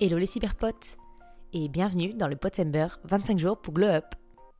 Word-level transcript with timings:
Hello 0.00 0.16
les 0.16 0.26
cyberpotes 0.26 0.96
et 1.52 1.68
bienvenue 1.68 2.14
dans 2.14 2.28
le 2.28 2.36
Potsember 2.36 2.86
25 3.02 3.36
jours 3.36 3.60
pour 3.60 3.74
Glow 3.74 3.88
Up. 3.88 4.04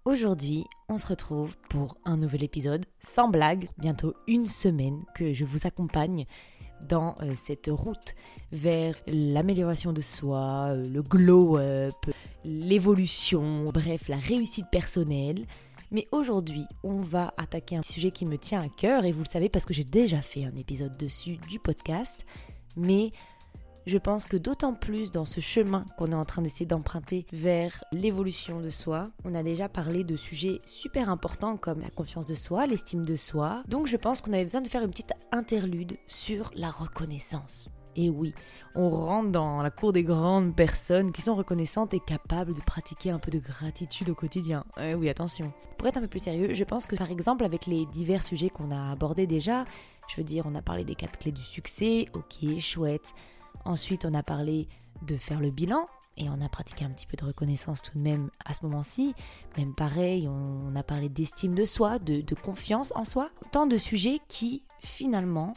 Aujourd'hui, 0.05 0.65
on 0.89 0.99
se 0.99 1.07
retrouve 1.07 1.57
pour 1.71 1.97
un 2.05 2.17
nouvel 2.17 2.43
épisode 2.43 2.85
sans 2.99 3.29
blague, 3.29 3.69
bientôt 3.79 4.15
une 4.27 4.47
semaine 4.47 5.05
que 5.15 5.33
je 5.33 5.45
vous 5.45 5.65
accompagne 5.65 6.27
dans 6.81 7.17
euh, 7.21 7.35
cette 7.37 7.71
route 7.71 8.17
vers 8.51 8.97
l'amélioration 9.07 9.93
de 9.93 10.01
soi, 10.01 10.73
euh, 10.73 10.89
le 10.89 11.03
glow 11.03 11.57
up, 11.57 12.07
l'évolution, 12.45 13.71
bref, 13.71 14.09
la 14.09 14.17
réussite 14.17 14.67
personnelle. 14.73 15.47
Mais 15.93 16.09
aujourd'hui, 16.11 16.65
on 16.83 17.01
va 17.01 17.33
attaquer 17.37 17.77
un 17.77 17.85
sujet 17.85 18.11
qui 18.11 18.27
me 18.27 18.39
tient 18.39 18.61
à 18.61 18.69
cœur 18.69 19.05
et 19.05 19.13
vous 19.13 19.23
le 19.23 19.29
savez 19.29 19.49
parce 19.49 19.67
que 19.67 19.73
j'ai 19.73 19.85
déjà 19.85 20.21
fait 20.21 20.45
un 20.45 20.57
épisode 20.57 20.97
dessus 20.97 21.37
du 21.49 21.61
podcast. 21.61 22.27
Mais 22.77 23.13
je 23.89 23.97
pense 23.97 24.27
que 24.27 24.37
d'autant 24.37 24.75
plus 24.75 25.11
dans 25.11 25.25
ce 25.25 25.41
chemin 25.41 25.87
qu'on 25.97 26.09
est 26.09 26.15
en 26.15 26.27
train 26.27 26.43
d'essayer 26.43 26.67
d'emprunter 26.67 27.25
vers 27.33 27.83
l'évolution 27.91 28.61
de 28.61 28.69
soi, 28.69 29.09
on 29.25 29.35
a 29.35 29.43
déjà 29.43 29.71
parlé 29.71 30.05
de 30.05 30.15
sujets 30.15 30.61
super 30.67 31.09
importants 31.09 31.57
comme 31.57 31.81
la 31.81 31.89
confiance 31.89 32.27
de 32.27 32.35
soi, 32.35 32.67
l'estime 32.67 33.07
de 33.07 33.17
soi. 33.17 33.63
Donc 33.67 33.87
je 33.87 33.97
pense 33.97 34.21
qu'on 34.21 34.35
avait 34.35 34.45
besoin 34.45 34.61
de 34.61 34.69
faire 34.69 34.83
une 34.83 34.91
petite 34.91 35.15
interlude 35.33 35.97
sur 36.07 36.51
la 36.55 36.71
reconnaissance. 36.71 37.71
Et 37.97 38.11
oui, 38.11 38.35
on 38.75 38.91
rentre 38.91 39.31
dans 39.31 39.63
la 39.63 39.71
cour 39.71 39.95
des 39.95 40.05
grandes 40.05 40.55
personnes 40.55 41.11
qui 41.11 41.23
sont 41.23 41.35
reconnaissantes 41.35 41.95
et 41.95 42.01
capables 42.01 42.55
de 42.55 42.61
pratiquer 42.61 43.11
un 43.11 43.19
peu 43.19 43.31
de 43.31 43.39
gratitude 43.39 44.11
au 44.11 44.15
quotidien. 44.15 44.65
Eh 44.79 44.95
oui, 44.95 45.09
attention. 45.09 45.51
Pour 45.79 45.89
être 45.89 45.97
un 45.97 46.03
peu 46.03 46.09
plus 46.09 46.23
sérieux, 46.23 46.53
je 46.53 46.65
pense 46.65 46.87
que 46.87 46.95
par 46.95 47.11
exemple 47.11 47.43
avec 47.43 47.65
les 47.65 47.87
divers 47.87 48.23
sujets 48.23 48.51
qu'on 48.51 48.71
a 48.71 48.93
abordés 48.93 49.27
déjà, 49.27 49.65
je 50.09 50.17
veux 50.17 50.25
dire, 50.25 50.45
on 50.47 50.55
a 50.55 50.63
parlé 50.63 50.85
des 50.85 50.95
quatre 50.95 51.19
clés 51.19 51.33
du 51.33 51.43
succès, 51.43 52.07
ok, 52.13 52.59
chouette. 52.61 53.15
Ensuite, 53.69 54.07
on 54.07 54.15
a 54.15 54.23
parlé 54.23 54.67
de 55.03 55.19
faire 55.19 55.41
le 55.41 55.51
bilan 55.51 55.89
et 56.17 56.31
on 56.31 56.41
a 56.41 56.49
pratiqué 56.49 56.87
un 56.87 56.91
petit 56.91 57.05
peu 57.05 57.19
de 57.19 57.25
reconnaissance 57.27 57.83
tout 57.83 57.99
de 57.99 58.03
même 58.03 58.31
à 58.47 58.55
ce 58.55 58.65
moment-ci. 58.65 59.15
Même 59.59 59.75
pareil, 59.75 60.27
on 60.27 60.75
a 60.75 60.83
parlé 60.83 61.11
d'estime 61.11 61.55
de 61.55 61.67
soi, 61.67 61.99
de, 61.99 62.35
confiance 62.35 62.95
en 62.97 63.05
soi. 63.05 63.29
Tant 63.53 63.67
de 63.67 63.77
sujets 63.77 64.21
qui, 64.27 64.63
finalement, 64.81 65.53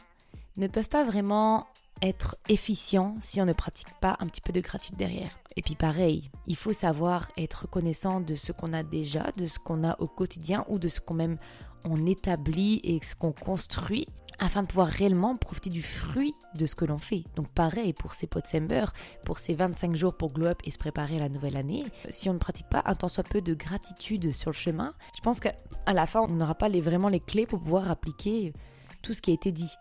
ne 0.58 0.66
peuvent 0.66 0.90
pas 0.90 1.04
vraiment 1.04 1.66
être 2.02 2.36
efficients 2.50 3.16
si 3.18 3.40
on 3.40 3.46
ne 3.46 3.54
pratique 3.54 3.98
pas 4.02 4.18
un 4.20 4.26
petit 4.26 4.42
peu 4.42 4.52
de 4.52 4.60
gratitude 4.60 4.96
derrière. 4.96 5.38
Et 5.56 5.62
puis 5.62 5.74
pareil, 5.74 6.30
il 6.46 6.56
faut 6.56 6.74
savoir 6.74 7.32
être 7.38 7.62
reconnaissant 7.62 8.20
de 8.20 8.34
ce 8.34 8.52
qu'on 8.52 8.74
a 8.74 8.82
déjà, 8.82 9.32
de 9.38 9.46
ce 9.46 9.58
qu'on 9.58 9.84
a 9.84 9.98
au 10.00 10.06
quotidien 10.06 10.66
ou 10.68 10.78
de 10.78 10.88
ce 10.88 11.00
qu'on 11.00 11.14
même 11.14 11.38
on 11.84 12.04
établit 12.06 12.80
et 12.84 13.00
ce 13.02 13.16
qu'on 13.16 13.32
construit 13.32 14.06
afin 14.42 14.64
de 14.64 14.66
pouvoir 14.66 14.88
réellement 14.88 15.36
profiter 15.36 15.70
du 15.70 15.82
fruit 15.82 16.34
de 16.56 16.66
ce 16.66 16.74
que 16.74 16.84
l'on 16.84 16.98
fait. 16.98 17.22
Donc 17.36 17.48
pareil 17.48 17.92
pour 17.92 18.14
ces 18.14 18.26
Potsember, 18.26 18.86
pour 19.24 19.38
ces 19.38 19.54
25 19.54 19.94
jours 19.94 20.14
pour 20.14 20.32
glow 20.32 20.46
up 20.46 20.58
et 20.64 20.72
se 20.72 20.78
préparer 20.78 21.16
à 21.16 21.20
la 21.20 21.28
nouvelle 21.28 21.56
année. 21.56 21.84
Si 22.10 22.28
on 22.28 22.34
ne 22.34 22.38
pratique 22.38 22.68
pas 22.68 22.82
un 22.86 22.96
tant 22.96 23.06
soit 23.06 23.22
peu 23.22 23.40
de 23.40 23.54
gratitude 23.54 24.32
sur 24.32 24.50
le 24.50 24.56
chemin, 24.56 24.94
je 25.16 25.20
pense 25.20 25.38
qu'à 25.38 25.54
la 25.86 26.06
fin, 26.06 26.22
on 26.22 26.28
n'aura 26.28 26.56
pas 26.56 26.68
vraiment 26.68 27.08
les 27.08 27.20
clés 27.20 27.46
pour 27.46 27.60
pouvoir 27.60 27.88
appliquer 27.88 28.52
tout 29.00 29.12
ce 29.12 29.22
qui 29.22 29.30
a 29.30 29.34
été 29.34 29.52
dit. 29.52 29.76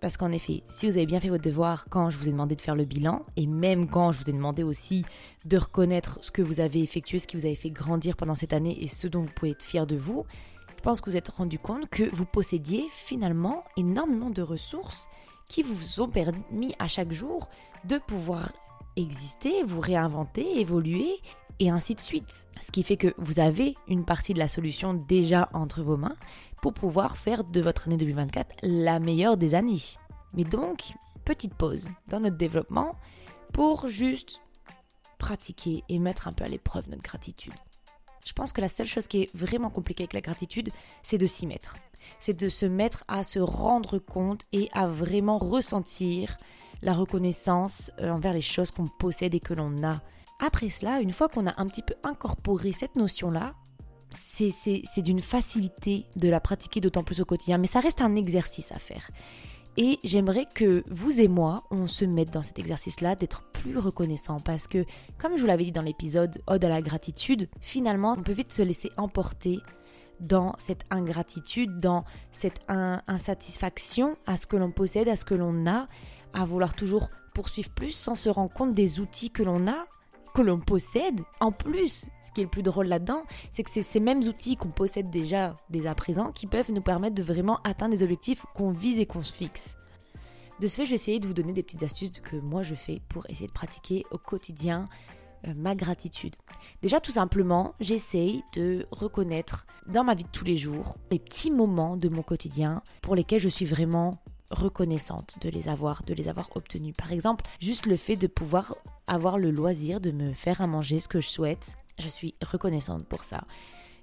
Parce 0.00 0.16
qu'en 0.16 0.30
effet, 0.30 0.62
si 0.68 0.88
vous 0.88 0.96
avez 0.96 1.06
bien 1.06 1.18
fait 1.18 1.28
votre 1.28 1.42
devoir 1.42 1.86
quand 1.90 2.10
je 2.10 2.18
vous 2.18 2.28
ai 2.28 2.32
demandé 2.32 2.54
de 2.54 2.62
faire 2.62 2.76
le 2.76 2.84
bilan, 2.84 3.26
et 3.36 3.48
même 3.48 3.88
quand 3.88 4.12
je 4.12 4.22
vous 4.22 4.30
ai 4.30 4.32
demandé 4.32 4.62
aussi 4.62 5.04
de 5.44 5.58
reconnaître 5.58 6.18
ce 6.22 6.30
que 6.30 6.40
vous 6.40 6.60
avez 6.60 6.82
effectué, 6.82 7.18
ce 7.18 7.26
qui 7.26 7.36
vous 7.36 7.46
avez 7.46 7.56
fait 7.56 7.70
grandir 7.70 8.16
pendant 8.16 8.36
cette 8.36 8.52
année 8.52 8.82
et 8.82 8.86
ce 8.86 9.08
dont 9.08 9.22
vous 9.22 9.32
pouvez 9.34 9.50
être 9.50 9.62
fier 9.62 9.88
de 9.88 9.96
vous, 9.96 10.24
je 10.80 10.82
pense 10.82 11.02
que 11.02 11.10
vous 11.10 11.16
êtes 11.18 11.28
rendu 11.28 11.58
compte 11.58 11.90
que 11.90 12.04
vous 12.14 12.24
possédiez 12.24 12.86
finalement 12.90 13.64
énormément 13.76 14.30
de 14.30 14.40
ressources 14.40 15.10
qui 15.46 15.62
vous 15.62 16.00
ont 16.00 16.08
permis 16.08 16.74
à 16.78 16.88
chaque 16.88 17.12
jour 17.12 17.50
de 17.84 17.98
pouvoir 17.98 18.50
exister, 18.96 19.62
vous 19.62 19.80
réinventer, 19.80 20.58
évoluer 20.58 21.20
et 21.58 21.68
ainsi 21.68 21.94
de 21.94 22.00
suite. 22.00 22.46
Ce 22.62 22.72
qui 22.72 22.82
fait 22.82 22.96
que 22.96 23.12
vous 23.18 23.40
avez 23.40 23.76
une 23.88 24.06
partie 24.06 24.32
de 24.32 24.38
la 24.38 24.48
solution 24.48 24.94
déjà 24.94 25.50
entre 25.52 25.82
vos 25.82 25.98
mains 25.98 26.16
pour 26.62 26.72
pouvoir 26.72 27.18
faire 27.18 27.44
de 27.44 27.60
votre 27.60 27.88
année 27.88 27.98
2024 27.98 28.56
la 28.62 29.00
meilleure 29.00 29.36
des 29.36 29.54
années. 29.54 29.98
Mais 30.32 30.44
donc, 30.44 30.94
petite 31.26 31.52
pause 31.52 31.90
dans 32.08 32.20
notre 32.20 32.38
développement 32.38 32.96
pour 33.52 33.86
juste 33.86 34.40
pratiquer 35.18 35.84
et 35.90 35.98
mettre 35.98 36.26
un 36.26 36.32
peu 36.32 36.44
à 36.44 36.48
l'épreuve 36.48 36.88
notre 36.88 37.02
gratitude. 37.02 37.52
Je 38.24 38.32
pense 38.32 38.52
que 38.52 38.60
la 38.60 38.68
seule 38.68 38.86
chose 38.86 39.06
qui 39.06 39.22
est 39.22 39.30
vraiment 39.34 39.70
compliquée 39.70 40.04
avec 40.04 40.12
la 40.12 40.20
gratitude, 40.20 40.70
c'est 41.02 41.18
de 41.18 41.26
s'y 41.26 41.46
mettre. 41.46 41.76
C'est 42.18 42.38
de 42.38 42.48
se 42.48 42.66
mettre 42.66 43.04
à 43.08 43.24
se 43.24 43.38
rendre 43.38 43.98
compte 43.98 44.42
et 44.52 44.68
à 44.72 44.86
vraiment 44.86 45.38
ressentir 45.38 46.36
la 46.82 46.94
reconnaissance 46.94 47.92
euh, 48.00 48.10
envers 48.10 48.32
les 48.32 48.40
choses 48.40 48.70
qu'on 48.70 48.86
possède 48.86 49.34
et 49.34 49.40
que 49.40 49.54
l'on 49.54 49.82
a. 49.82 50.00
Après 50.38 50.70
cela, 50.70 51.00
une 51.00 51.12
fois 51.12 51.28
qu'on 51.28 51.46
a 51.46 51.60
un 51.60 51.66
petit 51.66 51.82
peu 51.82 51.94
incorporé 52.02 52.72
cette 52.72 52.96
notion-là, 52.96 53.54
c'est 54.10 55.02
d'une 55.02 55.20
facilité 55.20 56.06
de 56.16 56.28
la 56.28 56.40
pratiquer 56.40 56.80
d'autant 56.80 57.04
plus 57.04 57.20
au 57.20 57.24
quotidien, 57.24 57.58
mais 57.58 57.66
ça 57.66 57.80
reste 57.80 58.00
un 58.00 58.16
exercice 58.16 58.72
à 58.72 58.78
faire. 58.78 59.10
Et 59.76 59.98
j'aimerais 60.04 60.46
que 60.52 60.82
vous 60.90 61.20
et 61.20 61.28
moi, 61.28 61.64
on 61.70 61.86
se 61.86 62.04
mette 62.04 62.30
dans 62.30 62.42
cet 62.42 62.58
exercice-là 62.58 63.14
d'être 63.14 63.42
plus 63.52 63.78
reconnaissant 63.78 64.40
parce 64.40 64.66
que, 64.66 64.84
comme 65.18 65.36
je 65.36 65.40
vous 65.40 65.46
l'avais 65.46 65.64
dit 65.64 65.72
dans 65.72 65.82
l'épisode 65.82 66.42
Ode 66.46 66.64
à 66.64 66.68
la 66.68 66.82
gratitude, 66.82 67.48
finalement, 67.60 68.14
on 68.18 68.22
peut 68.22 68.32
vite 68.32 68.52
se 68.52 68.62
laisser 68.62 68.90
emporter 68.96 69.60
dans 70.18 70.54
cette 70.58 70.84
ingratitude, 70.90 71.80
dans 71.80 72.04
cette 72.30 72.60
insatisfaction 72.68 74.16
à 74.26 74.36
ce 74.36 74.46
que 74.46 74.56
l'on 74.56 74.70
possède, 74.70 75.08
à 75.08 75.16
ce 75.16 75.24
que 75.24 75.34
l'on 75.34 75.66
a, 75.66 75.88
à 76.34 76.44
vouloir 76.44 76.74
toujours 76.74 77.08
poursuivre 77.32 77.70
plus 77.70 77.92
sans 77.92 78.14
se 78.14 78.28
rendre 78.28 78.52
compte 78.52 78.74
des 78.74 79.00
outils 79.00 79.30
que 79.30 79.42
l'on 79.42 79.66
a 79.66 79.86
que 80.34 80.42
l'on 80.42 80.60
possède. 80.60 81.20
En 81.40 81.52
plus, 81.52 82.06
ce 82.20 82.32
qui 82.32 82.40
est 82.40 82.44
le 82.44 82.50
plus 82.50 82.62
drôle 82.62 82.86
là-dedans, 82.86 83.22
c'est 83.50 83.62
que 83.62 83.70
c'est 83.70 83.82
ces 83.82 84.00
mêmes 84.00 84.22
outils 84.22 84.56
qu'on 84.56 84.68
possède 84.68 85.10
déjà 85.10 85.56
dès 85.70 85.86
à 85.86 85.94
présent 85.94 86.32
qui 86.32 86.46
peuvent 86.46 86.72
nous 86.72 86.82
permettre 86.82 87.14
de 87.14 87.22
vraiment 87.22 87.60
atteindre 87.64 87.94
des 87.94 88.02
objectifs 88.02 88.44
qu'on 88.54 88.72
vise 88.72 89.00
et 89.00 89.06
qu'on 89.06 89.22
se 89.22 89.34
fixe. 89.34 89.76
De 90.60 90.66
ce 90.66 90.76
fait, 90.76 90.84
je 90.84 90.90
vais 90.90 90.96
essayer 90.96 91.20
de 91.20 91.26
vous 91.26 91.32
donner 91.32 91.54
des 91.54 91.62
petites 91.62 91.82
astuces 91.82 92.12
que 92.22 92.36
moi 92.36 92.62
je 92.62 92.74
fais 92.74 93.00
pour 93.08 93.24
essayer 93.30 93.46
de 93.46 93.52
pratiquer 93.52 94.04
au 94.10 94.18
quotidien 94.18 94.88
euh, 95.46 95.54
ma 95.56 95.74
gratitude. 95.74 96.36
Déjà, 96.82 97.00
tout 97.00 97.12
simplement, 97.12 97.74
j'essaye 97.80 98.44
de 98.52 98.86
reconnaître 98.90 99.66
dans 99.86 100.04
ma 100.04 100.14
vie 100.14 100.24
de 100.24 100.30
tous 100.30 100.44
les 100.44 100.58
jours 100.58 100.98
les 101.10 101.18
petits 101.18 101.50
moments 101.50 101.96
de 101.96 102.10
mon 102.10 102.22
quotidien 102.22 102.82
pour 103.00 103.14
lesquels 103.14 103.40
je 103.40 103.48
suis 103.48 103.64
vraiment 103.64 104.18
reconnaissante 104.50 105.36
de 105.40 105.48
les 105.48 105.68
avoir, 105.68 106.02
de 106.02 106.14
les 106.14 106.28
avoir 106.28 106.48
obtenus. 106.56 106.94
Par 106.96 107.12
exemple, 107.12 107.44
juste 107.60 107.86
le 107.86 107.96
fait 107.96 108.16
de 108.16 108.26
pouvoir 108.26 108.76
avoir 109.06 109.38
le 109.38 109.50
loisir 109.50 110.00
de 110.00 110.10
me 110.10 110.32
faire 110.32 110.60
à 110.60 110.66
manger 110.66 111.00
ce 111.00 111.08
que 111.08 111.20
je 111.20 111.28
souhaite, 111.28 111.76
je 111.98 112.08
suis 112.08 112.34
reconnaissante 112.42 113.06
pour 113.06 113.24
ça. 113.24 113.44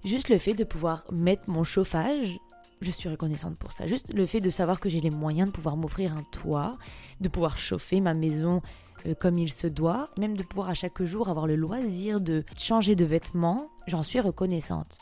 Juste 0.04 0.30
le 0.30 0.38
fait 0.38 0.54
de 0.54 0.64
pouvoir 0.64 1.06
mettre 1.12 1.44
mon 1.50 1.64
chauffage, 1.64 2.38
je 2.82 2.92
suis 2.92 3.10
reconnaissante 3.10 3.58
pour 3.58 3.72
ça. 3.72 3.88
Juste 3.88 4.14
le 4.14 4.26
fait 4.26 4.42
de 4.42 4.50
savoir 4.50 4.80
que 4.80 4.90
j'ai 4.90 5.02
les 5.02 5.10
moyens 5.10 5.48
de 5.48 5.54
pouvoir 5.54 5.78
m'offrir 5.78 6.16
un 6.16 6.24
toit, 6.24 6.78
de 7.22 7.30
pouvoir 7.30 7.58
chauffer 7.58 8.02
ma 8.02 8.14
maison 8.14 8.62
euh, 9.06 9.16
comme 9.16 9.38
il 9.38 9.52
se 9.52 9.68
doit, 9.68 10.10
même 10.18 10.38
de 10.38 10.44
pouvoir 10.44 10.70
à 10.70 10.74
chaque 10.74 11.04
jour 11.04 11.30
avoir 11.30 11.48
le 11.48 11.56
loisir 11.56 12.22
de 12.22 12.44
changer 12.58 12.96
de 12.96 13.06
vêtements, 13.06 13.70
j'en 13.88 14.04
suis 14.04 14.20
reconnaissante. 14.20 15.00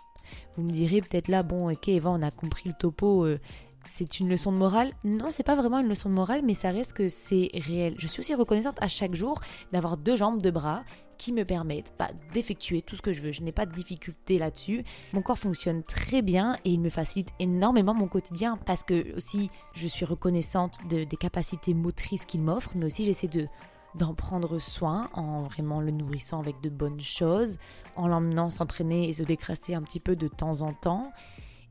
Vous 0.55 0.63
me 0.63 0.71
direz 0.71 1.01
peut-être 1.01 1.27
là, 1.27 1.43
bon, 1.43 1.71
ok, 1.71 1.87
Eva, 1.89 2.09
on 2.09 2.21
a 2.21 2.31
compris 2.31 2.69
le 2.69 2.75
topo, 2.75 3.25
euh, 3.25 3.39
c'est 3.85 4.19
une 4.19 4.29
leçon 4.29 4.51
de 4.51 4.57
morale? 4.57 4.93
Non, 5.03 5.29
c'est 5.29 5.43
pas 5.43 5.55
vraiment 5.55 5.79
une 5.79 5.87
leçon 5.87 6.09
de 6.09 6.13
morale, 6.15 6.41
mais 6.43 6.53
ça 6.53 6.71
reste 6.71 6.93
que 6.93 7.09
c'est 7.09 7.49
réel. 7.53 7.95
Je 7.97 8.07
suis 8.07 8.19
aussi 8.19 8.35
reconnaissante 8.35 8.77
à 8.81 8.87
chaque 8.87 9.15
jour 9.15 9.41
d'avoir 9.71 9.97
deux 9.97 10.15
jambes, 10.15 10.41
deux 10.41 10.51
bras 10.51 10.83
qui 11.17 11.31
me 11.31 11.45
permettent 11.45 11.93
d'effectuer 12.33 12.81
tout 12.81 12.95
ce 12.95 13.01
que 13.01 13.13
je 13.13 13.21
veux. 13.21 13.31
Je 13.31 13.41
n'ai 13.41 13.51
pas 13.51 13.65
de 13.65 13.73
difficulté 13.73 14.37
là-dessus. 14.37 14.83
Mon 15.13 15.21
corps 15.21 15.39
fonctionne 15.39 15.83
très 15.83 16.21
bien 16.21 16.57
et 16.65 16.71
il 16.71 16.81
me 16.81 16.89
facilite 16.89 17.29
énormément 17.39 17.93
mon 17.93 18.07
quotidien 18.07 18.57
parce 18.65 18.83
que 18.83 19.15
aussi 19.15 19.49
je 19.73 19.87
suis 19.87 20.05
reconnaissante 20.05 20.79
des 20.89 21.05
capacités 21.17 21.73
motrices 21.73 22.25
qu'il 22.25 22.41
m'offre, 22.41 22.71
mais 22.75 22.85
aussi 22.85 23.05
j'essaie 23.05 23.27
de 23.27 23.47
d'en 23.95 24.13
prendre 24.13 24.59
soin 24.59 25.09
en 25.13 25.43
vraiment 25.43 25.79
le 25.79 25.91
nourrissant 25.91 26.39
avec 26.39 26.59
de 26.61 26.69
bonnes 26.69 26.99
choses, 26.99 27.57
en 27.95 28.07
l'emmenant 28.07 28.49
s'entraîner 28.49 29.07
et 29.07 29.13
se 29.13 29.23
décrasser 29.23 29.73
un 29.73 29.81
petit 29.81 30.01
peu 30.01 30.17
de 30.17 30.27
temps 30.27 30.61
en 30.61 30.73
temps 30.73 31.13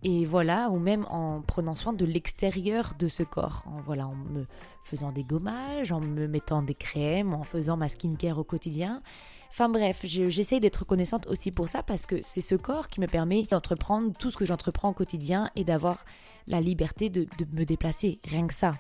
et 0.04 0.26
voilà, 0.26 0.68
ou 0.70 0.78
même 0.78 1.06
en 1.08 1.40
prenant 1.40 1.74
soin 1.74 1.94
de 1.94 2.04
l'extérieur 2.04 2.92
de 2.98 3.08
ce 3.08 3.22
corps, 3.22 3.64
en, 3.66 3.80
voilà, 3.80 4.06
en 4.06 4.14
me 4.14 4.46
faisant 4.84 5.10
des 5.12 5.24
gommages, 5.24 5.92
en 5.92 6.00
me 6.00 6.28
mettant 6.28 6.62
des 6.62 6.74
crèmes, 6.74 7.32
en 7.32 7.42
faisant 7.42 7.78
ma 7.78 7.88
skincare 7.88 8.38
au 8.38 8.44
quotidien. 8.44 9.02
Enfin 9.50 9.70
bref, 9.70 10.00
j'essaye 10.04 10.60
d'être 10.60 10.78
reconnaissante 10.78 11.26
aussi 11.28 11.50
pour 11.50 11.68
ça 11.68 11.82
parce 11.82 12.04
que 12.04 12.20
c'est 12.22 12.42
ce 12.42 12.54
corps 12.54 12.88
qui 12.88 13.00
me 13.00 13.06
permet 13.06 13.44
d'entreprendre 13.44 14.12
tout 14.18 14.30
ce 14.30 14.36
que 14.36 14.44
j'entreprends 14.44 14.90
au 14.90 14.94
quotidien 14.94 15.50
et 15.56 15.64
d'avoir 15.64 16.04
la 16.46 16.60
liberté 16.60 17.08
de, 17.08 17.26
de 17.38 17.46
me 17.52 17.64
déplacer, 17.64 18.20
rien 18.24 18.46
que 18.46 18.54
ça. 18.54 18.74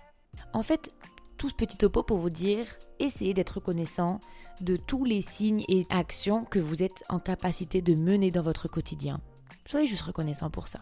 En 0.52 0.62
fait, 0.62 0.92
tout 1.38 1.48
ce 1.48 1.54
petit 1.54 1.78
topo 1.78 2.02
pour 2.02 2.18
vous 2.18 2.28
dire, 2.28 2.66
essayez 2.98 3.32
d'être 3.32 3.56
reconnaissant 3.56 4.20
de 4.60 4.76
tous 4.76 5.04
les 5.04 5.22
signes 5.22 5.64
et 5.68 5.86
actions 5.88 6.44
que 6.44 6.58
vous 6.58 6.82
êtes 6.82 7.02
en 7.08 7.18
capacité 7.18 7.80
de 7.80 7.94
mener 7.94 8.30
dans 8.30 8.42
votre 8.42 8.68
quotidien. 8.68 9.20
Soyez 9.66 9.86
juste 9.86 10.02
reconnaissant 10.02 10.50
pour 10.50 10.68
ça. 10.68 10.80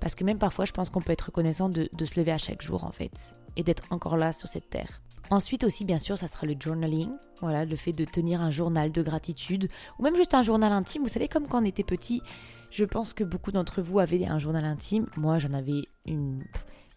Parce 0.00 0.14
que 0.14 0.24
même 0.24 0.38
parfois, 0.38 0.64
je 0.64 0.72
pense 0.72 0.90
qu'on 0.90 1.00
peut 1.00 1.12
être 1.12 1.26
reconnaissant 1.26 1.68
de, 1.68 1.88
se 2.04 2.18
lever 2.18 2.32
à 2.32 2.38
chaque 2.38 2.62
jour, 2.62 2.84
en 2.84 2.92
fait, 2.92 3.36
et 3.56 3.62
d'être 3.62 3.84
encore 3.90 4.16
là 4.16 4.32
sur 4.32 4.48
cette 4.48 4.70
terre. 4.70 5.00
Ensuite 5.30 5.64
aussi, 5.64 5.84
bien 5.84 5.98
sûr, 5.98 6.18
ça 6.18 6.28
sera 6.28 6.46
le 6.46 6.54
journaling. 6.58 7.10
Voilà, 7.40 7.64
le 7.64 7.76
fait 7.76 7.92
de 7.92 8.04
tenir 8.04 8.40
un 8.40 8.50
journal 8.50 8.92
de 8.92 9.02
gratitude 9.02 9.68
ou 9.98 10.02
même 10.02 10.16
juste 10.16 10.34
un 10.34 10.42
journal 10.42 10.72
intime. 10.72 11.02
Vous 11.02 11.08
savez, 11.08 11.28
comme 11.28 11.48
quand 11.48 11.62
on 11.62 11.64
était 11.64 11.82
petit, 11.82 12.22
je 12.70 12.84
pense 12.84 13.12
que 13.12 13.24
beaucoup 13.24 13.50
d'entre 13.50 13.82
vous 13.82 13.98
avaient 13.98 14.26
un 14.26 14.38
journal 14.38 14.64
intime. 14.64 15.06
Moi, 15.16 15.38
j'en 15.38 15.52
avais 15.52 15.88
une. 16.06 16.44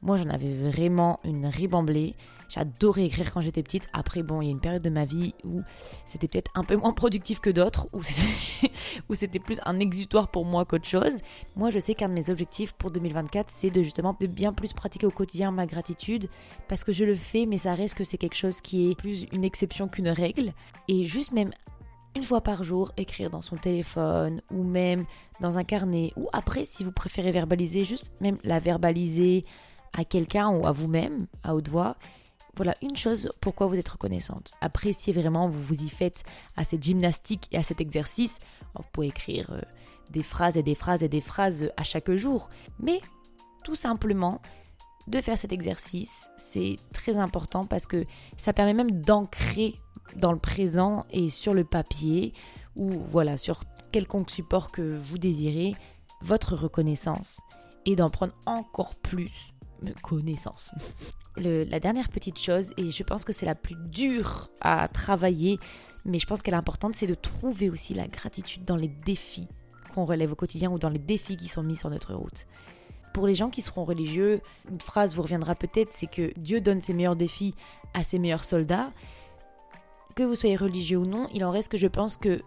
Moi, 0.05 0.17
j'en 0.17 0.29
avais 0.29 0.53
vraiment 0.53 1.19
une 1.23 1.47
ribamblée. 1.47 2.13
J'adorais 2.47 3.05
écrire 3.05 3.33
quand 3.33 3.41
j'étais 3.41 3.63
petite. 3.63 3.87
Après, 3.91 4.21
bon, 4.21 4.39
il 4.39 4.45
y 4.45 4.47
a 4.49 4.51
une 4.51 4.59
période 4.59 4.83
de 4.83 4.91
ma 4.91 5.03
vie 5.03 5.33
où 5.43 5.61
c'était 6.05 6.27
peut-être 6.27 6.51
un 6.53 6.63
peu 6.63 6.75
moins 6.75 6.93
productif 6.93 7.39
que 7.39 7.49
d'autres, 7.49 7.87
où 9.09 9.15
c'était 9.15 9.39
plus 9.39 9.59
un 9.65 9.79
exutoire 9.79 10.27
pour 10.27 10.45
moi 10.45 10.63
qu'autre 10.63 10.87
chose. 10.87 11.17
Moi, 11.55 11.71
je 11.71 11.79
sais 11.79 11.95
qu'un 11.95 12.07
de 12.07 12.13
mes 12.13 12.29
objectifs 12.29 12.73
pour 12.73 12.91
2024, 12.91 13.49
c'est 13.49 13.71
de 13.71 13.81
justement 13.81 14.15
de 14.19 14.27
bien 14.27 14.53
plus 14.53 14.73
pratiquer 14.73 15.07
au 15.07 15.11
quotidien 15.11 15.49
ma 15.49 15.65
gratitude, 15.65 16.29
parce 16.67 16.83
que 16.83 16.93
je 16.93 17.03
le 17.03 17.15
fais, 17.15 17.47
mais 17.47 17.57
ça 17.57 17.73
reste 17.73 17.95
que 17.95 18.03
c'est 18.03 18.19
quelque 18.19 18.37
chose 18.37 18.61
qui 18.61 18.91
est 18.91 18.95
plus 18.95 19.25
une 19.31 19.43
exception 19.43 19.87
qu'une 19.87 20.09
règle. 20.09 20.53
Et 20.87 21.07
juste 21.07 21.31
même 21.31 21.49
une 22.15 22.23
fois 22.23 22.41
par 22.41 22.63
jour, 22.63 22.91
écrire 22.95 23.31
dans 23.31 23.41
son 23.41 23.57
téléphone 23.57 24.41
ou 24.51 24.63
même 24.63 25.05
dans 25.41 25.57
un 25.57 25.63
carnet, 25.63 26.13
ou 26.15 26.29
après, 26.31 26.63
si 26.63 26.83
vous 26.83 26.91
préférez 26.91 27.31
verbaliser, 27.31 27.83
juste 27.85 28.13
même 28.21 28.37
la 28.43 28.59
verbaliser 28.59 29.45
à 29.95 30.05
quelqu'un 30.05 30.49
ou 30.49 30.67
à 30.67 30.71
vous-même, 30.71 31.27
à 31.43 31.55
haute 31.55 31.69
voix, 31.69 31.95
voilà 32.55 32.75
une 32.81 32.95
chose 32.95 33.31
pourquoi 33.41 33.67
vous 33.67 33.77
êtes 33.77 33.89
reconnaissante. 33.89 34.51
Appréciez 34.61 35.13
vraiment, 35.13 35.49
vous 35.49 35.61
vous 35.61 35.83
y 35.83 35.89
faites 35.89 36.23
à 36.55 36.63
cette 36.63 36.83
gymnastique 36.83 37.47
et 37.51 37.57
à 37.57 37.63
cet 37.63 37.81
exercice. 37.81 38.39
Vous 38.75 38.83
pouvez 38.93 39.07
écrire 39.07 39.51
euh, 39.51 39.61
des 40.09 40.23
phrases 40.23 40.57
et 40.57 40.63
des 40.63 40.75
phrases 40.75 41.03
et 41.03 41.09
des 41.09 41.21
phrases 41.21 41.69
à 41.75 41.83
chaque 41.83 42.11
jour. 42.11 42.49
Mais 42.79 43.01
tout 43.63 43.75
simplement, 43.75 44.41
de 45.07 45.19
faire 45.21 45.37
cet 45.37 45.51
exercice, 45.51 46.29
c'est 46.37 46.77
très 46.93 47.17
important 47.17 47.65
parce 47.65 47.87
que 47.87 48.05
ça 48.37 48.53
permet 48.53 48.73
même 48.73 49.01
d'ancrer 49.01 49.75
dans 50.17 50.31
le 50.31 50.39
présent 50.39 51.05
et 51.11 51.29
sur 51.29 51.53
le 51.53 51.63
papier 51.63 52.33
ou 52.75 52.89
voilà, 53.07 53.37
sur 53.37 53.63
quelconque 53.91 54.29
support 54.29 54.71
que 54.71 54.81
vous 54.81 55.17
désirez, 55.17 55.75
votre 56.21 56.55
reconnaissance 56.55 57.41
et 57.85 57.95
d'en 57.95 58.09
prendre 58.09 58.33
encore 58.45 58.95
plus 58.95 59.54
connaissance. 60.01 60.71
la 61.37 61.79
dernière 61.79 62.09
petite 62.09 62.39
chose, 62.39 62.71
et 62.77 62.91
je 62.91 63.03
pense 63.03 63.25
que 63.25 63.33
c'est 63.33 63.45
la 63.45 63.55
plus 63.55 63.75
dure 63.75 64.49
à 64.61 64.87
travailler, 64.87 65.59
mais 66.05 66.19
je 66.19 66.27
pense 66.27 66.41
qu'elle 66.41 66.53
est 66.53 66.57
importante, 66.57 66.95
c'est 66.95 67.07
de 67.07 67.15
trouver 67.15 67.69
aussi 67.69 67.93
la 67.93 68.07
gratitude 68.07 68.65
dans 68.65 68.77
les 68.77 68.87
défis 68.87 69.47
qu'on 69.93 70.05
relève 70.05 70.31
au 70.31 70.35
quotidien 70.35 70.71
ou 70.71 70.79
dans 70.79 70.89
les 70.89 70.99
défis 70.99 71.37
qui 71.37 71.47
sont 71.47 71.63
mis 71.63 71.75
sur 71.75 71.89
notre 71.89 72.13
route. 72.13 72.45
Pour 73.13 73.27
les 73.27 73.35
gens 73.35 73.49
qui 73.49 73.61
seront 73.61 73.85
religieux, 73.85 74.41
une 74.69 74.81
phrase 74.81 75.15
vous 75.15 75.21
reviendra 75.21 75.55
peut-être, 75.55 75.91
c'est 75.93 76.11
que 76.11 76.37
Dieu 76.37 76.59
donne 76.59 76.81
ses 76.81 76.93
meilleurs 76.93 77.15
défis 77.15 77.55
à 77.93 78.03
ses 78.03 78.19
meilleurs 78.19 78.43
soldats. 78.43 78.91
Que 80.15 80.23
vous 80.23 80.35
soyez 80.35 80.57
religieux 80.57 80.97
ou 80.97 81.05
non, 81.05 81.29
il 81.33 81.45
en 81.45 81.51
reste 81.51 81.71
que 81.71 81.77
je 81.77 81.87
pense 81.87 82.17
que 82.17 82.41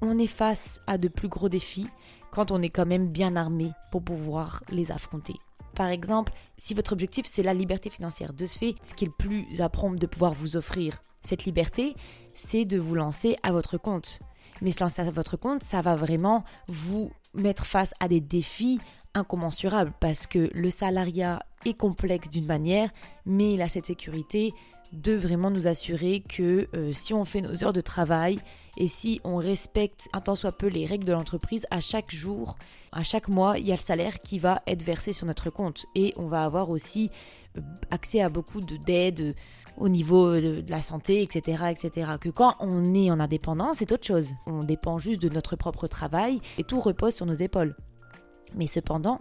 on 0.00 0.18
est 0.18 0.26
face 0.26 0.80
à 0.88 0.98
de 0.98 1.06
plus 1.06 1.28
gros 1.28 1.48
défis 1.48 1.86
quand 2.32 2.50
on 2.50 2.60
est 2.60 2.70
quand 2.70 2.86
même 2.86 3.08
bien 3.08 3.36
armé 3.36 3.70
pour 3.92 4.02
pouvoir 4.02 4.64
les 4.68 4.90
affronter. 4.90 5.34
Par 5.74 5.88
exemple, 5.88 6.32
si 6.56 6.74
votre 6.74 6.92
objectif 6.92 7.26
c'est 7.26 7.42
la 7.42 7.54
liberté 7.54 7.90
financière, 7.90 8.32
de 8.32 8.46
ce 8.46 8.58
fait, 8.58 8.74
ce 8.82 8.94
qui 8.94 9.04
est 9.04 9.08
le 9.08 9.14
plus 9.16 9.60
à 9.60 9.68
prompt 9.68 9.98
de 9.98 10.06
pouvoir 10.06 10.34
vous 10.34 10.56
offrir 10.56 11.02
cette 11.22 11.44
liberté, 11.44 11.94
c'est 12.34 12.64
de 12.64 12.78
vous 12.78 12.94
lancer 12.94 13.36
à 13.42 13.52
votre 13.52 13.78
compte. 13.78 14.20
Mais 14.60 14.70
se 14.70 14.82
lancer 14.82 15.02
à 15.02 15.10
votre 15.10 15.36
compte, 15.36 15.62
ça 15.62 15.80
va 15.80 15.96
vraiment 15.96 16.44
vous 16.68 17.10
mettre 17.34 17.64
face 17.64 17.94
à 18.00 18.08
des 18.08 18.20
défis 18.20 18.80
incommensurables 19.14 19.92
parce 20.00 20.26
que 20.26 20.50
le 20.52 20.70
salariat 20.70 21.42
est 21.64 21.74
complexe 21.74 22.30
d'une 22.30 22.46
manière, 22.46 22.90
mais 23.26 23.54
il 23.54 23.62
a 23.62 23.68
cette 23.68 23.86
sécurité 23.86 24.52
de 24.92 25.14
vraiment 25.14 25.50
nous 25.50 25.66
assurer 25.66 26.20
que 26.20 26.68
euh, 26.74 26.92
si 26.92 27.14
on 27.14 27.24
fait 27.24 27.40
nos 27.40 27.64
heures 27.64 27.72
de 27.72 27.80
travail 27.80 28.38
et 28.76 28.88
si 28.88 29.20
on 29.24 29.36
respecte 29.36 30.08
un 30.12 30.20
tant 30.20 30.34
soit 30.34 30.52
peu 30.52 30.66
les 30.66 30.86
règles 30.86 31.04
de 31.04 31.12
l'entreprise, 31.12 31.66
à 31.70 31.80
chaque 31.80 32.10
jour, 32.10 32.56
à 32.92 33.02
chaque 33.02 33.28
mois, 33.28 33.58
il 33.58 33.66
y 33.66 33.72
a 33.72 33.76
le 33.76 33.80
salaire 33.80 34.20
qui 34.20 34.38
va 34.38 34.62
être 34.66 34.82
versé 34.82 35.12
sur 35.12 35.26
notre 35.26 35.50
compte 35.50 35.86
et 35.94 36.12
on 36.16 36.26
va 36.26 36.44
avoir 36.44 36.70
aussi 36.70 37.10
euh, 37.56 37.60
accès 37.90 38.20
à 38.20 38.28
beaucoup 38.28 38.60
d'aides 38.60 39.34
au 39.78 39.88
niveau 39.88 40.34
de, 40.34 40.62
la 40.68 40.82
santé, 40.82 41.22
etc., 41.22 41.64
etc. 41.70 42.12
Que 42.20 42.28
quand 42.28 42.56
on 42.60 42.94
est 42.94 43.10
en 43.10 43.20
indépendance, 43.20 43.78
c'est 43.78 43.92
autre 43.92 44.06
chose. 44.06 44.30
On 44.46 44.64
dépend 44.64 44.98
juste 44.98 45.22
de 45.22 45.30
notre 45.30 45.56
propre 45.56 45.86
travail 45.86 46.40
et 46.58 46.64
tout 46.64 46.80
repose 46.80 47.14
sur 47.14 47.24
nos 47.24 47.34
épaules. 47.34 47.74
Mais 48.54 48.66
cependant, 48.66 49.20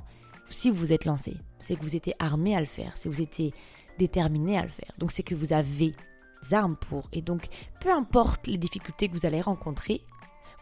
si 0.50 0.70
vous 0.70 0.76
vous 0.76 0.94
êtes 0.94 1.06
lancé, 1.06 1.38
c'est 1.60 1.76
que 1.76 1.82
vous 1.82 1.96
étiez 1.96 2.14
armé 2.20 2.56
à 2.56 2.60
le 2.60 2.66
faire, 2.66 2.98
si 2.98 3.08
vous 3.08 3.22
étiez 3.22 3.54
déterminé 4.02 4.58
à 4.58 4.64
le 4.64 4.70
faire. 4.70 4.92
Donc 4.98 5.12
c'est 5.12 5.22
que 5.22 5.36
vous 5.36 5.54
avez 5.54 5.94
des 6.42 6.54
armes 6.54 6.76
pour. 6.76 7.08
Et 7.14 7.22
donc, 7.22 7.48
peu 7.80 7.92
importe 7.92 8.48
les 8.48 8.58
difficultés 8.58 9.08
que 9.08 9.14
vous 9.14 9.28
allez 9.28 9.42
rencontrer, 9.42 10.02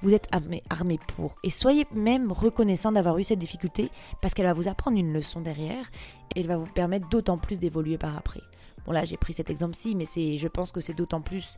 vous 0.01 0.13
êtes 0.13 0.27
armé, 0.31 0.99
pour. 1.15 1.35
Et 1.43 1.49
soyez 1.49 1.85
même 1.93 2.31
reconnaissant 2.31 2.91
d'avoir 2.91 3.17
eu 3.17 3.23
cette 3.23 3.39
difficulté 3.39 3.89
parce 4.21 4.33
qu'elle 4.33 4.45
va 4.45 4.53
vous 4.53 4.67
apprendre 4.67 4.97
une 4.97 5.13
leçon 5.13 5.39
derrière 5.41 5.89
et 6.35 6.41
elle 6.41 6.47
va 6.47 6.57
vous 6.57 6.67
permettre 6.67 7.07
d'autant 7.07 7.37
plus 7.37 7.59
d'évoluer 7.59 7.97
par 7.97 8.17
après. 8.17 8.41
Bon 8.85 8.91
là 8.91 9.05
j'ai 9.05 9.17
pris 9.17 9.33
cet 9.33 9.49
exemple-ci, 9.49 9.95
mais 9.95 10.05
c'est, 10.05 10.37
je 10.37 10.47
pense 10.47 10.71
que 10.71 10.81
c'est 10.81 10.93
d'autant 10.93 11.21
plus 11.21 11.57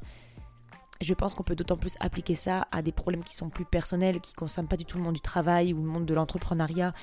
je 1.02 1.14
pense 1.14 1.34
qu'on 1.34 1.44
peut 1.44 1.56
d'autant 1.56 1.78
plus 1.78 1.96
appliquer 2.00 2.36
ça 2.36 2.68
à 2.72 2.82
des 2.82 2.92
problèmes 2.92 3.24
qui 3.24 3.36
sont 3.36 3.50
plus 3.50 3.66
personnels, 3.66 4.22
qui 4.22 4.34
ne 4.34 4.38
concernent 4.38 4.68
pas 4.68 4.78
du 4.78 4.86
tout 4.86 4.98
le 4.98 5.04
monde 5.04 5.16
du 5.16 5.22
travail 5.22 5.74
ou 5.74 5.78
le 5.78 5.90
monde 5.90 6.06
de 6.06 6.14
l'entrepreneuriat, 6.14 6.94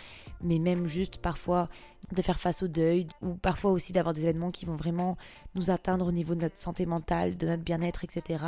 mais 0.43 0.59
même 0.59 0.87
juste 0.87 1.19
parfois 1.19 1.69
de 2.13 2.23
faire 2.23 2.39
face 2.39 2.63
au 2.63 2.69
deuil, 2.69 3.09
ou 3.23 3.35
parfois 3.35 3.73
aussi 3.73 3.93
d'avoir 3.93 4.15
des 4.15 4.23
événements 4.23 4.51
qui 4.51 4.67
vont 4.67 4.77
vraiment 4.77 5.17
nous 5.55 5.71
atteindre 5.71 6.07
au 6.07 6.13
niveau 6.13 6.35
de 6.35 6.43
notre 6.43 6.59
santé 6.59 6.87
mentale, 6.87 7.37
de 7.37 7.47
notre 7.47 7.63
bien-être, 7.63 8.05
etc. 8.05 8.45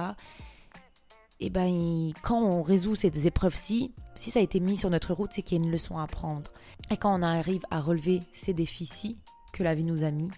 Et 1.41 1.51
ben, 1.51 2.13
quand 2.23 2.41
on 2.41 2.63
résout 2.63 2.95
ces 2.95 3.27
épreuves-ci, 3.27 3.93
si 4.15 4.31
ça 4.31 4.41
a 4.41 4.43
été 4.43 4.61
mis 4.61 4.77
sur 4.77 4.91
notre 4.91 5.15
route, 5.15 5.33
c'est 5.33 5.43
qu'il 5.43 5.59
y 5.59 5.61
a 5.61 5.65
une 5.65 5.73
leçon 5.73 5.99
à 5.99 6.03
apprendre. 6.03 6.53
Et 6.91 6.97
quand 6.97 7.19
on 7.19 7.23
arrive 7.23 7.63
à 7.71 7.81
relever 7.81 8.23
ces 8.33 8.53
défis-ci 8.53 9.19
que 9.53 9.63
la 9.63 9.75
vie 9.75 9.85
nous 9.85 10.05
a 10.05 10.11
mis, 10.11 10.31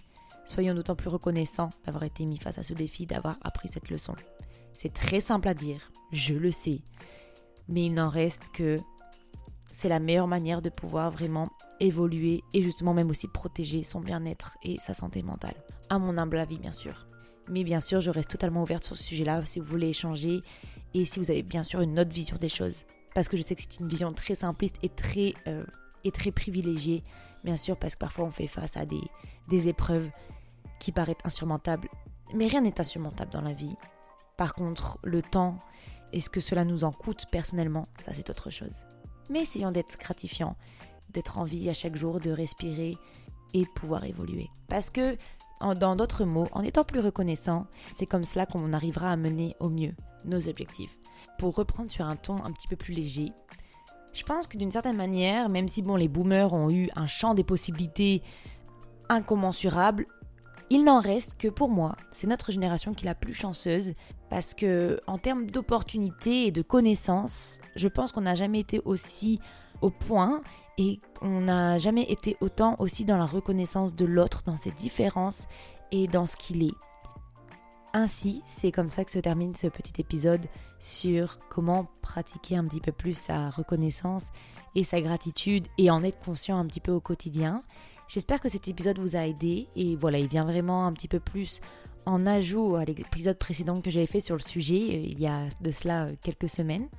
soyons 0.45 0.75
d'autant 0.75 0.95
plus 0.95 1.09
reconnaissants 1.09 1.71
d'avoir 1.85 2.05
été 2.05 2.25
mis 2.25 2.39
face 2.39 2.59
à 2.59 2.63
ce 2.63 2.73
défi, 2.73 3.07
d'avoir 3.07 3.37
appris 3.43 3.69
cette 3.69 3.91
leçon. 3.91 4.15
C'est 4.75 4.93
très 4.93 5.21
simple 5.21 5.49
à 5.49 5.55
dire, 5.55 5.93
je 6.13 6.35
le 6.35 6.51
sais. 6.51 6.81
Mais 7.69 7.83
il 7.83 7.95
n'en 7.95 8.09
reste 8.09 8.51
que 8.53 8.81
c'est 9.71 9.89
la 9.89 10.01
meilleure 10.01 10.29
manière 10.29 10.63
de 10.63 10.71
pouvoir 10.71 11.11
vraiment 11.11 11.51
évoluer 11.81 12.43
et 12.55 12.63
justement 12.63 12.95
même 12.95 13.11
aussi 13.11 13.27
protéger 13.29 13.83
son 13.83 14.01
bien-être 14.01 14.57
et 14.63 14.79
sa 14.81 14.95
santé 14.95 15.23
mentale. 15.23 15.57
À 15.89 15.99
mon 15.99 16.17
humble 16.17 16.39
avis, 16.39 16.59
bien 16.59 16.73
sûr. 16.73 17.07
Mais 17.49 17.65
bien 17.65 17.81
sûr, 17.81 18.01
je 18.01 18.11
reste 18.11 18.31
totalement 18.31 18.63
ouverte 18.63 18.85
sur 18.85 18.97
ce 18.97 19.03
sujet-là 19.03 19.45
si 19.45 19.59
vous 19.59 19.67
voulez 19.67 19.89
échanger 19.89 20.43
et 20.95 21.05
si 21.05 21.19
vous 21.19 21.31
avez 21.31 21.43
bien 21.43 21.65
sûr 21.65 21.81
une 21.81 21.99
autre 21.99 22.13
vision 22.13 22.37
des 22.37 22.49
choses. 22.49 22.87
Parce 23.15 23.29
que 23.29 23.37
je 23.37 23.43
sais 23.43 23.55
que 23.55 23.63
c'est 23.63 23.81
une 23.81 23.89
vision 23.89 24.13
très 24.13 24.35
simpliste 24.35 24.77
et 24.83 24.89
très, 24.89 25.35
euh, 25.49 25.65
et 26.05 26.13
très 26.13 26.31
privilégiée. 26.31 27.03
Bien 27.45 27.57
sûr, 27.57 27.77
parce 27.77 27.95
que 27.95 28.01
parfois 28.01 28.27
on 28.27 28.31
fait 28.31 28.47
face 28.47 28.77
à 28.77 28.87
des, 28.87 29.03
des 29.49 29.69
épreuves 29.69 30.09
qui 30.79 30.93
paraissent 30.93 31.17
insurmontables. 31.25 31.89
Mais 32.35 32.47
rien 32.47 32.61
n'est 32.61 32.81
insurmontable 32.81 33.33
dans 33.33 33.43
la 33.43 33.53
vie. 33.53 33.75
Par 34.43 34.55
contre, 34.55 34.99
le 35.05 35.23
temps 35.23 35.61
et 36.13 36.19
ce 36.21 36.29
que 36.29 36.41
cela 36.41 36.65
nous 36.65 36.83
en 36.83 36.91
coûte 36.91 37.27
personnellement, 37.31 37.87
ça 38.01 38.13
c'est 38.13 38.29
autre 38.29 38.51
chose. 38.51 38.75
Mais 39.31 39.43
essayons 39.43 39.71
d'être 39.71 39.97
gratifiant, 39.97 40.57
d'être 41.11 41.39
en 41.39 41.45
vie 41.45 41.71
à 41.71 41.75
chaque 41.75 41.95
jour, 41.95 42.19
de 42.19 42.33
respirer 42.33 42.97
et 43.55 43.67
pouvoir 43.77 44.03
évoluer. 44.03 44.51
Parce 44.67 44.91
que, 44.91 45.17
dans 45.61 45.95
d'autres 45.95 46.25
mots, 46.25 46.49
en 46.51 46.65
étant 46.65 46.83
plus 46.83 46.99
reconnaissant, 46.99 47.69
c'est 47.95 48.07
comme 48.07 48.25
cela 48.25 48.45
qu'on 48.45 48.73
arrivera 48.73 49.13
à 49.13 49.17
mener 49.17 49.55
au 49.61 49.69
mieux 49.69 49.95
nos 50.25 50.49
objectifs. 50.49 50.99
Pour 51.39 51.55
reprendre 51.55 51.93
sur 51.93 52.07
un 52.07 52.17
ton 52.17 52.43
un 52.45 52.51
petit 52.51 52.67
peu 52.67 52.75
plus 52.75 52.95
léger, 52.95 53.31
je 54.13 54.25
pense 54.25 54.49
que 54.49 54.59
d'une 54.59 54.73
certaine 54.73 54.97
manière, 54.97 55.51
même 55.51 55.69
si 55.69 55.83
bon, 55.83 55.95
les 55.95 56.09
boomers 56.09 56.53
ont 56.53 56.69
eu 56.69 56.91
un 56.97 57.07
champ 57.07 57.35
des 57.35 57.45
possibilités 57.45 58.25
incommensurable, 59.09 60.09
il 60.73 60.85
n'en 60.85 61.01
reste 61.01 61.37
que 61.37 61.49
pour 61.49 61.69
moi, 61.69 61.97
c'est 62.13 62.27
notre 62.27 62.51
génération 62.51 62.95
qui 62.95 63.05
est 63.05 63.09
la 63.11 63.15
plus 63.15 63.35
chanceuse 63.35 63.93
parce 64.31 64.55
que 64.55 65.03
en 65.07 65.19
termes 65.19 65.51
d'opportunités 65.51 66.47
et 66.47 66.51
de 66.51 66.63
connaissances, 66.63 67.59
je 67.77 67.89
pense 67.89 68.11
qu'on 68.11 68.23
n'a 68.23 68.35
jamais 68.35 68.61
été 68.61 68.81
aussi 68.87 69.39
au 69.83 69.91
point 69.91 70.41
et 70.79 70.99
on 71.21 71.43
n'a 71.43 71.77
jamais 71.77 72.11
été 72.11 72.39
autant 72.41 72.77
aussi 72.79 73.05
dans 73.05 73.19
la 73.19 73.27
reconnaissance 73.27 73.95
de 73.95 74.07
l'autre, 74.07 74.45
dans 74.47 74.57
ses 74.57 74.71
différences 74.71 75.47
et 75.91 76.07
dans 76.07 76.25
ce 76.25 76.37
qu'il 76.37 76.63
est. 76.63 76.75
Ainsi, 77.93 78.43
c'est 78.47 78.73
comme 78.73 78.91
ça 78.91 79.05
que 79.05 79.11
se 79.11 79.19
termine 79.19 79.55
ce 79.55 79.67
petit 79.67 80.01
épisode 80.01 80.47
sur 80.79 81.39
comment 81.51 81.87
pratiquer 82.01 82.57
un 82.57 82.65
petit 82.65 82.81
peu 82.81 82.93
plus 82.93 83.13
sa 83.13 83.51
reconnaissance 83.51 84.31
et 84.75 84.85
sa 84.85 85.03
gratitude 85.03 85.67
et 85.77 85.91
en 85.91 86.03
être 86.03 86.19
conscient 86.19 86.59
un 86.59 86.65
petit 86.65 86.81
peu 86.81 86.93
au 86.93 87.01
quotidien. 87.01 87.63
J'espère 88.13 88.41
que 88.41 88.51
cet 88.51 88.69
épisode 88.69 88.99
vous 88.99 89.17
a 89.17 89.27
aidé 89.27 89.69
et 89.75 89.97
voilà, 89.97 90.19
il 90.19 90.29
vient 90.29 90.45
vraiment 90.45 90.85
un 90.85 90.93
petit 90.93 91.09
peu 91.09 91.19
plus 91.19 91.63
en 92.05 92.27
ajout 92.27 92.77
à 92.77 92.85
l'épisode 92.85 93.39
précédent 93.39 93.81
que 93.81 93.91
j'avais 93.91 94.05
fait 94.05 94.21
sur 94.21 94.37
le 94.37 94.43
sujet 94.43 94.83
euh, 94.83 95.07
il 95.07 95.19
y 95.19 95.27
a 95.27 95.49
de 95.63 95.71
cela 95.71 96.05
euh, 96.05 96.15
quelques 96.23 96.51
semaines. 96.51 96.91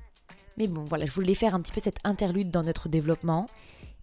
Mais 0.58 0.66
bon, 0.66 0.82
voilà, 0.82 1.06
je 1.06 1.12
voulais 1.12 1.36
faire 1.36 1.54
un 1.54 1.60
petit 1.60 1.70
peu 1.70 1.80
cette 1.80 2.00
interlude 2.02 2.50
dans 2.50 2.64
notre 2.64 2.88
développement. 2.88 3.46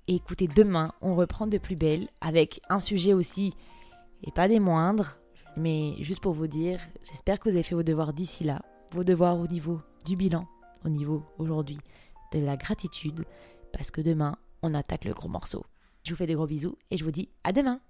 Et 0.08 0.16
écoutez, 0.16 0.48
demain, 0.48 0.94
on 1.02 1.16
reprend 1.16 1.48
de 1.48 1.58
plus 1.58 1.76
belle 1.76 2.08
avec 2.22 2.62
un 2.70 2.80
sujet 2.80 3.12
aussi, 3.12 3.56
et 4.24 4.32
pas 4.32 4.48
des 4.48 4.62
moindres, 4.62 5.18
mais 5.58 5.96
juste 6.00 6.22
pour 6.22 6.32
vous 6.32 6.48
dire, 6.48 6.80
j'espère 7.04 7.42
que 7.42 7.50
vous 7.50 7.56
avez 7.56 7.64
fait 7.64 7.76
vos 7.76 7.84
devoirs 7.84 8.14
d'ici 8.14 8.46
là, 8.46 8.62
vos 8.94 9.04
devoirs 9.04 9.38
au 9.38 9.48
niveau 9.48 9.82
du 10.06 10.16
bilan, 10.16 10.48
au 10.86 10.88
niveau 10.88 11.26
aujourd'hui 11.40 11.80
de 12.32 12.40
la 12.40 12.56
gratitude, 12.56 13.26
parce 13.74 13.92
que 13.92 14.00
demain, 14.00 14.38
on 14.62 14.74
attaque 14.74 15.04
le 15.04 15.14
gros 15.14 15.28
morceau. 15.28 15.66
Je 16.04 16.12
vous 16.12 16.16
fais 16.16 16.28
des 16.28 16.36
gros 16.36 16.48
bisous 16.48 16.78
et 16.90 16.98
je 16.98 17.04
vous 17.04 17.12
dis 17.12 17.30
à 17.44 17.52
demain. 17.52 17.82